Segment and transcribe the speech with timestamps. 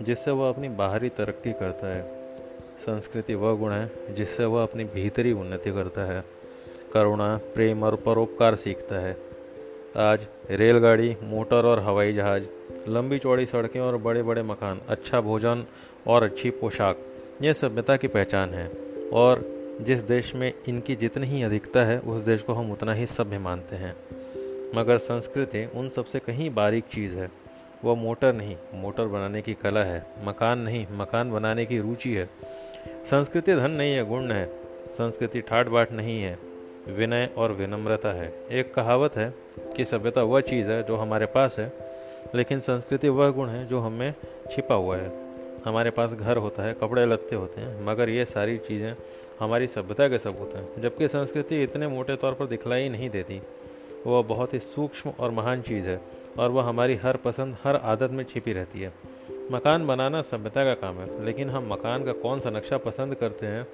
[0.03, 2.11] जिससे वह अपनी बाहरी तरक्की करता है।
[2.79, 6.25] संस्कृति वह गुण है, जिससे वह अपनी भीतरी उन्नति करता है।
[6.93, 9.17] करुणा, प्रेम और परोपकार सीखता है।
[9.97, 12.43] आज रेलगाड़ी, मोटर और हवाई जहाज़
[12.89, 15.65] लंबी चौड़ी सड़कें और बड़े बड़े मकान अच्छा भोजन
[16.07, 16.99] और अच्छी पोशाक
[17.43, 18.71] यह सभ्यता की पहचान है।
[19.13, 23.07] और जिस देश में इनकी जितनी ही अधिकता है, उस देश को हम उतना ही
[23.07, 23.97] सभ्य मानते हैं।
[24.75, 27.31] मगर संस्कृति उन सबसे कहीं बारीक चीज़ है।
[27.85, 32.31] वह मोटर नहीं, मोटर बनाने की कला है, मकान नहीं, मकान बनाने की रुचि है।
[32.89, 34.61] संस्कृति धन नहीं है, गुण है।
[34.91, 36.39] संस्कृति ठाट बाट नहीं है,
[36.89, 39.35] विनय और विनम्रता है। एक कहावत है
[39.77, 41.84] कि सभ्यता वह चीज़ है जो हमारे पास है
[42.35, 44.15] लेकिन संस्कृति वह गुण है जो हमें
[44.51, 45.13] छिपा हुआ है।
[45.67, 48.95] हमारे पास घर होता है, कपड़े लत्ते होते हैं, मगर ये सारी चीज़ें
[49.41, 53.41] हमारी सभ्यता के सबूत हैं, जबकि संस्कृति इतने मोटे तौर पर दिखलाई नहीं देती।
[54.07, 56.01] वह बहुत ही सूक्ष्म और महान चीज़ है,
[56.39, 58.93] और वह हमारी हर पसंद, हर आदत में छिपी रहती है।
[59.53, 63.47] मकान बनाना सभ्यता का काम है, लेकिन हम मकान का कौन सा नक्शा पसंद करते
[63.47, 63.67] हैं,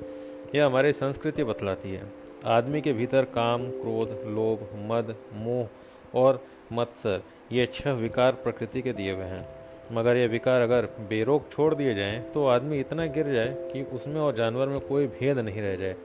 [0.55, 2.13] यह हमारी संस्कृति बतलाती है।
[2.47, 8.93] आदमी के भीतर काम, क्रोध, लोभ, मद, मोह और मत्सर ये छह विकार प्रकृति के
[8.93, 9.47] दिए हुए हैं।
[9.93, 14.21] मगर ये विकार अगर बेरोक छोड़ दिए जाएँ तो आदमी इतना गिर जाए कि उसमें
[14.21, 15.97] और जानवर में कोई भेद नहीं रह जाए।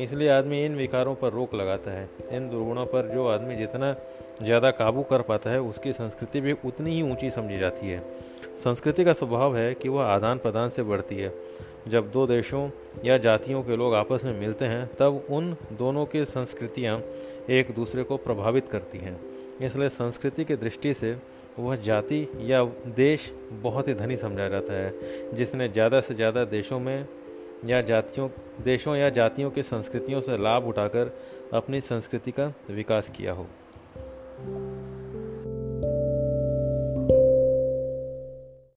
[0.00, 3.94] इसलिए आदमी इन विकारों पर रोक लगाता है। इन दुर्गुणों पर जो आदमी जितना
[4.42, 8.02] ज़्यादा काबू कर पाता है, उसकी संस्कृति भी उतनी ही ऊँची समझी जाती है।
[8.56, 11.32] संस्कृति का स्वभाव है कि वह आदान प्रदान से बढ़ती है।
[11.88, 12.68] जब दो देशों
[13.04, 17.00] या जातियों के लोग आपस में मिलते हैं, तब उन दोनों की संस्कृतियाँ
[17.50, 19.18] एक दूसरे को प्रभावित करती हैं।
[19.62, 21.16] इसलिए संस्कृति की दृष्टि से
[21.58, 24.92] वह जाति या देश बहुत ही धनी समझा जाता है,
[25.34, 27.06] जिसने ज़्यादा से ज़्यादा देशों में
[27.66, 28.28] या जातियों,
[28.64, 31.12] देशों या जातियों की संस्कृतियों से लाभ उठाकर
[31.52, 33.46] अपनी संस्कृति का विकास किया हो।